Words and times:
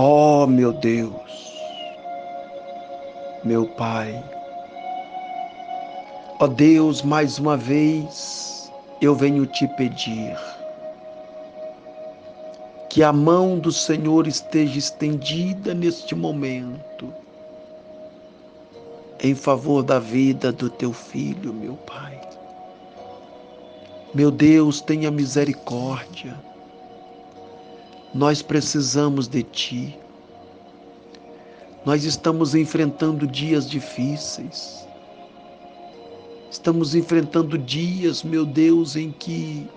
Oh, 0.00 0.46
meu 0.46 0.72
Deus, 0.72 1.10
meu 3.42 3.66
Pai, 3.66 4.14
ó 6.38 6.44
oh 6.44 6.46
Deus, 6.46 7.02
mais 7.02 7.40
uma 7.40 7.56
vez 7.56 8.70
eu 9.02 9.16
venho 9.16 9.44
te 9.44 9.66
pedir 9.66 10.38
que 12.88 13.02
a 13.02 13.12
mão 13.12 13.58
do 13.58 13.72
Senhor 13.72 14.28
esteja 14.28 14.78
estendida 14.78 15.74
neste 15.74 16.14
momento 16.14 17.12
em 19.20 19.34
favor 19.34 19.82
da 19.82 19.98
vida 19.98 20.52
do 20.52 20.70
teu 20.70 20.92
filho, 20.92 21.52
meu 21.52 21.74
Pai. 21.74 22.20
Meu 24.14 24.30
Deus, 24.30 24.80
tenha 24.80 25.10
misericórdia. 25.10 26.36
Nós 28.14 28.42
precisamos 28.42 29.28
de 29.28 29.42
Ti. 29.42 29.98
Nós 31.84 32.04
estamos 32.04 32.54
enfrentando 32.54 33.26
dias 33.26 33.68
difíceis. 33.68 34.86
Estamos 36.50 36.94
enfrentando 36.94 37.58
dias, 37.58 38.22
meu 38.22 38.44
Deus, 38.44 38.96
em 38.96 39.12
que 39.12 39.68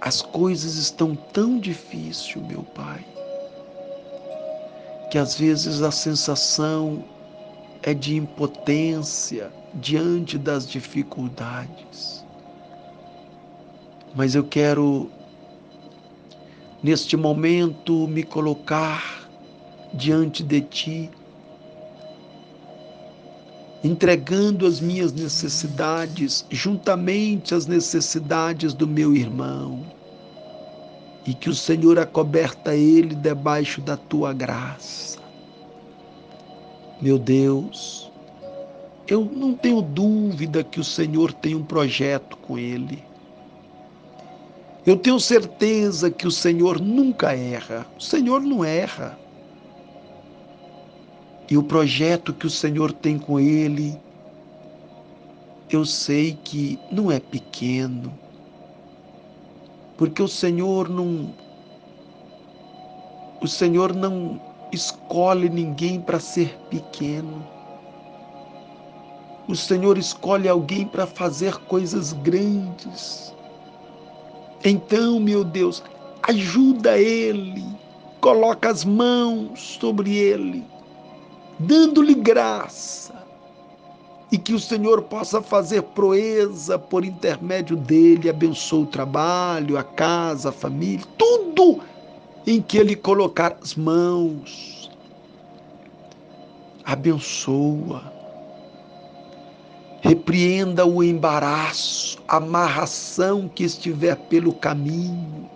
as 0.00 0.20
coisas 0.20 0.74
estão 0.76 1.14
tão 1.14 1.58
difíceis, 1.58 2.34
meu 2.48 2.64
Pai, 2.64 3.04
que 5.10 5.18
às 5.18 5.38
vezes 5.38 5.80
a 5.82 5.92
sensação 5.92 7.04
é 7.82 7.94
de 7.94 8.16
impotência 8.16 9.52
diante 9.74 10.36
das 10.38 10.66
dificuldades. 10.66 12.24
Mas 14.14 14.34
eu 14.34 14.44
quero, 14.44 15.08
neste 16.82 17.16
momento, 17.16 18.08
me 18.08 18.22
colocar 18.22 19.28
diante 19.94 20.42
de 20.42 20.60
Ti, 20.62 21.10
entregando 23.84 24.66
as 24.66 24.80
minhas 24.80 25.12
necessidades 25.12 26.46
juntamente 26.50 27.54
às 27.54 27.66
necessidades 27.66 28.74
do 28.74 28.86
meu 28.86 29.14
irmão, 29.14 29.84
e 31.24 31.34
que 31.34 31.48
o 31.48 31.54
Senhor 31.54 31.98
acoberta 31.98 32.74
ele 32.74 33.14
debaixo 33.14 33.80
da 33.80 33.96
Tua 33.96 34.32
graça. 34.32 35.20
Meu 37.00 37.18
Deus, 37.18 38.10
eu 39.06 39.24
não 39.24 39.54
tenho 39.54 39.82
dúvida 39.82 40.64
que 40.64 40.80
o 40.80 40.84
Senhor 40.84 41.32
tem 41.32 41.54
um 41.54 41.64
projeto 41.64 42.36
com 42.36 42.58
ele. 42.58 43.11
Eu 44.84 44.96
tenho 44.98 45.20
certeza 45.20 46.10
que 46.10 46.26
o 46.26 46.30
Senhor 46.30 46.80
nunca 46.80 47.32
erra. 47.32 47.86
O 47.96 48.02
Senhor 48.02 48.40
não 48.40 48.64
erra. 48.64 49.16
E 51.48 51.56
o 51.56 51.62
projeto 51.62 52.32
que 52.34 52.46
o 52.46 52.50
Senhor 52.50 52.92
tem 52.92 53.16
com 53.16 53.38
ele, 53.38 53.96
eu 55.70 55.84
sei 55.84 56.36
que 56.42 56.80
não 56.90 57.12
é 57.12 57.20
pequeno. 57.20 58.12
Porque 59.96 60.20
o 60.20 60.28
Senhor 60.28 60.88
não 60.88 61.32
o 63.40 63.46
Senhor 63.46 63.94
não 63.94 64.40
escolhe 64.72 65.48
ninguém 65.48 66.00
para 66.00 66.18
ser 66.18 66.58
pequeno. 66.70 67.46
O 69.48 69.54
Senhor 69.54 69.98
escolhe 69.98 70.48
alguém 70.48 70.86
para 70.86 71.06
fazer 71.06 71.56
coisas 71.66 72.12
grandes. 72.12 73.34
Então, 74.64 75.18
meu 75.18 75.42
Deus, 75.42 75.82
ajuda 76.22 76.96
ele, 76.98 77.64
coloca 78.20 78.70
as 78.70 78.84
mãos 78.84 79.60
sobre 79.80 80.16
ele, 80.16 80.64
dando-lhe 81.58 82.14
graça, 82.14 83.12
e 84.30 84.38
que 84.38 84.54
o 84.54 84.60
Senhor 84.60 85.02
possa 85.02 85.42
fazer 85.42 85.82
proeza 85.82 86.78
por 86.78 87.04
intermédio 87.04 87.76
dele, 87.76 88.30
abençoe 88.30 88.84
o 88.84 88.86
trabalho, 88.86 89.76
a 89.76 89.82
casa, 89.82 90.48
a 90.48 90.52
família, 90.52 91.04
tudo 91.18 91.80
em 92.46 92.62
que 92.62 92.78
ele 92.78 92.96
colocar 92.96 93.58
as 93.60 93.74
mãos. 93.74 94.90
Abençoa 96.84 98.21
Repreenda 100.02 100.84
o 100.84 101.00
embaraço, 101.00 102.18
a 102.26 102.38
amarração 102.38 103.48
que 103.48 103.62
estiver 103.62 104.16
pelo 104.16 104.52
caminho. 104.52 105.48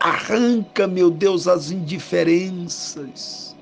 Arranca, 0.00 0.88
meu 0.88 1.08
Deus, 1.08 1.46
as 1.46 1.70
indiferenças. 1.70 3.54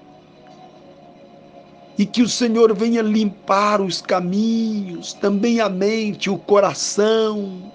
E 1.99 2.07
que 2.07 2.23
o 2.23 2.29
Senhor 2.29 2.75
venha 2.75 3.03
limpar 3.03 3.83
os 3.83 4.01
caminhos, 4.01 5.13
também 5.13 5.61
a 5.61 5.69
mente, 5.69 6.31
o 6.31 6.39
coração. 6.39 7.71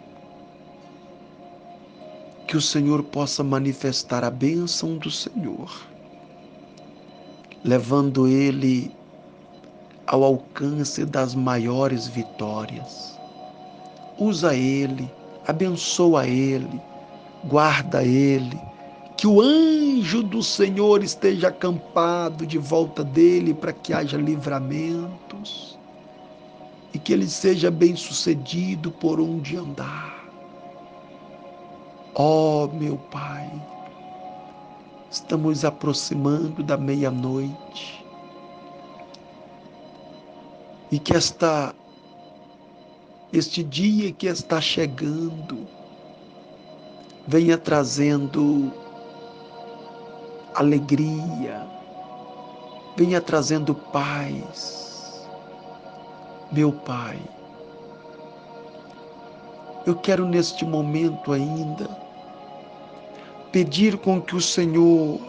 Que 2.47 2.57
o 2.57 2.61
Senhor 2.61 3.03
possa 3.03 3.43
manifestar 3.43 4.23
a 4.23 4.31
bênção 4.31 4.97
do 4.97 5.11
Senhor, 5.11 5.71
levando 7.63 8.27
ele 8.27 8.91
ao 10.09 10.23
alcance 10.23 11.05
das 11.05 11.35
maiores 11.35 12.07
vitórias. 12.07 13.17
Usa 14.17 14.55
ele, 14.55 15.09
abençoa 15.47 16.27
ele, 16.27 16.81
guarda 17.45 18.03
ele, 18.03 18.59
que 19.15 19.27
o 19.27 19.39
anjo 19.39 20.23
do 20.23 20.41
Senhor 20.41 21.03
esteja 21.03 21.49
acampado 21.49 22.43
de 22.45 22.57
volta 22.57 23.03
dele 23.03 23.53
para 23.53 23.71
que 23.71 23.93
haja 23.93 24.17
livramentos 24.17 25.77
e 26.91 26.97
que 26.97 27.13
ele 27.13 27.27
seja 27.27 27.69
bem-sucedido 27.69 28.89
por 28.89 29.21
onde 29.21 29.57
andar. 29.57 30.25
Ó 32.15 32.65
oh, 32.65 32.67
meu 32.73 32.97
Pai, 32.97 33.47
estamos 35.11 35.63
aproximando 35.63 36.63
da 36.63 36.75
meia-noite 36.77 37.98
e 40.91 40.99
que 40.99 41.15
esta 41.15 41.73
este 43.31 43.63
dia 43.63 44.11
que 44.11 44.25
está 44.25 44.59
chegando 44.59 45.67
venha 47.27 47.57
trazendo 47.59 48.73
alegria, 50.55 51.67
venha 52.97 53.21
trazendo 53.21 53.75
paz. 53.75 55.29
Meu 56.51 56.71
Pai, 56.71 57.21
eu 59.85 59.95
quero 59.95 60.25
neste 60.25 60.65
momento 60.65 61.31
ainda 61.31 61.87
pedir 63.51 63.95
com 63.99 64.19
que 64.19 64.35
o 64.35 64.41
Senhor 64.41 65.19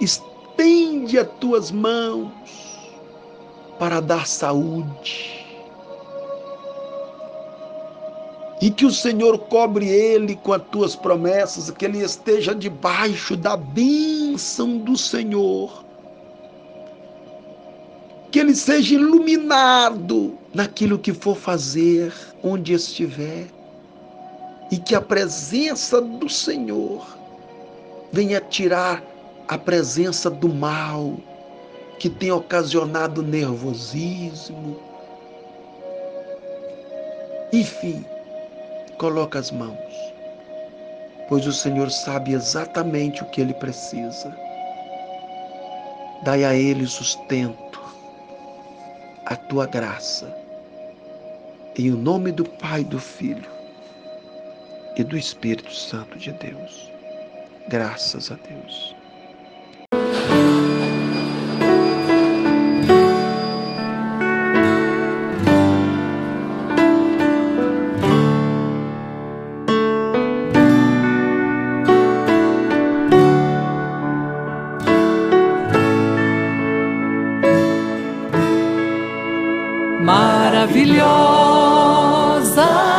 estende 0.00 1.18
as 1.18 1.28
tuas 1.40 1.72
mãos 1.72 2.69
para 3.80 3.98
dar 3.98 4.26
saúde. 4.26 5.42
E 8.60 8.70
que 8.70 8.84
o 8.84 8.90
Senhor 8.90 9.38
cobre 9.38 9.88
ele 9.88 10.36
com 10.36 10.52
as 10.52 10.62
tuas 10.64 10.94
promessas, 10.94 11.70
que 11.70 11.86
ele 11.86 12.04
esteja 12.04 12.54
debaixo 12.54 13.38
da 13.38 13.56
bênção 13.56 14.76
do 14.76 14.98
Senhor. 14.98 15.82
Que 18.30 18.38
ele 18.40 18.54
seja 18.54 18.96
iluminado 18.96 20.36
naquilo 20.52 20.98
que 20.98 21.14
for 21.14 21.34
fazer, 21.34 22.12
onde 22.42 22.74
estiver. 22.74 23.46
E 24.70 24.76
que 24.76 24.94
a 24.94 25.00
presença 25.00 26.02
do 26.02 26.28
Senhor 26.28 27.16
venha 28.12 28.42
tirar 28.42 29.02
a 29.48 29.56
presença 29.56 30.28
do 30.28 30.50
mal, 30.50 31.16
que 32.00 32.08
tem 32.08 32.32
ocasionado 32.32 33.22
nervosismo. 33.22 34.80
Enfim, 37.52 38.02
coloca 38.96 39.38
as 39.38 39.50
mãos, 39.50 40.14
pois 41.28 41.46
o 41.46 41.52
Senhor 41.52 41.90
sabe 41.90 42.32
exatamente 42.32 43.22
o 43.22 43.26
que 43.26 43.42
ele 43.42 43.52
precisa. 43.52 44.34
Dai 46.22 46.42
a 46.42 46.54
ele 46.54 46.86
sustento, 46.86 47.80
a 49.26 49.36
tua 49.36 49.66
graça. 49.66 50.34
Em 51.76 51.90
o 51.90 51.96
nome 51.96 52.32
do 52.32 52.48
Pai, 52.48 52.82
do 52.82 52.98
Filho 52.98 53.50
e 54.96 55.04
do 55.04 55.18
Espírito 55.18 55.72
Santo 55.72 56.18
de 56.18 56.32
Deus. 56.32 56.90
Graças 57.68 58.32
a 58.32 58.36
Deus. 58.36 58.99
maravilhosa. 80.70 82.89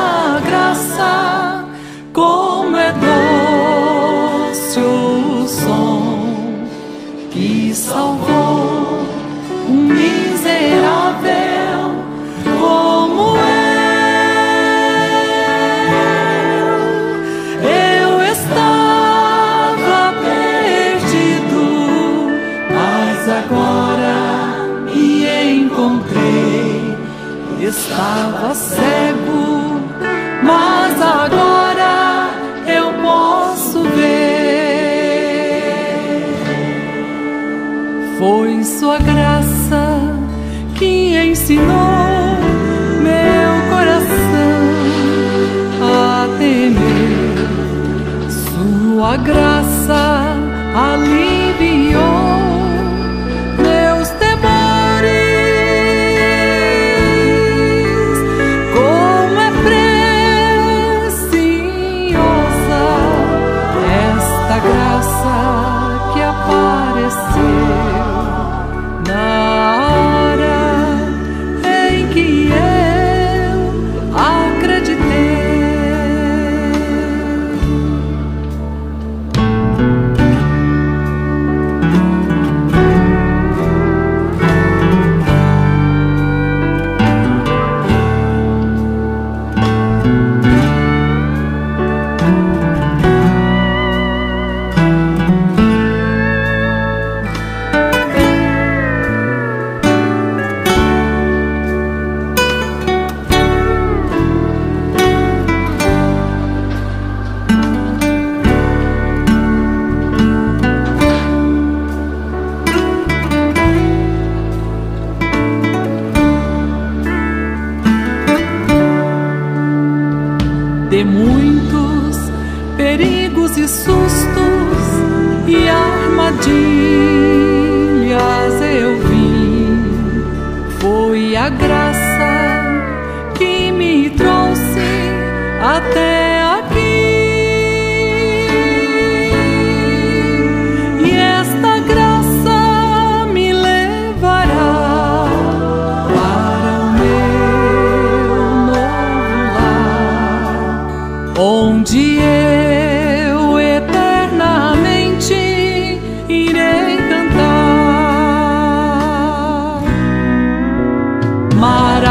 estava 27.72 28.54
cego, 28.54 29.82
mas 30.44 31.02
agora 31.02 32.30
eu 32.68 32.92
posso 33.02 33.84
ver. 33.84 34.12
Foi 38.20 38.64
sua 38.64 38.98
graça 38.98 40.02
que 40.78 41.18
ensinou. 41.18 41.81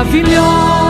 maravilhosa. 0.00 0.89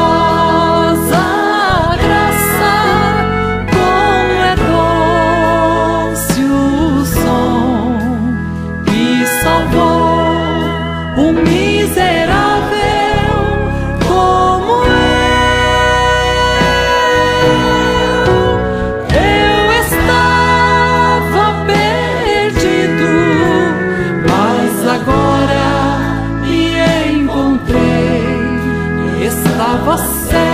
você. 29.91 30.50